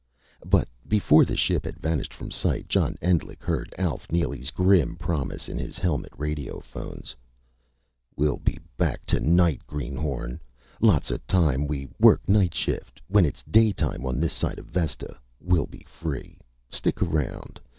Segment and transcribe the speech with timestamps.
[0.43, 5.47] But before the ship had vanished from sight, John Endlich heard Alf Neely's grim promise
[5.47, 7.13] in his helmet radiophones:
[8.15, 10.41] "We'll be back tonight, Greenhorn.
[10.81, 15.19] Lots of times we work night shift when it's daytime on this side of Vesta.
[15.39, 16.39] We'll be free.
[16.71, 17.59] Stick around.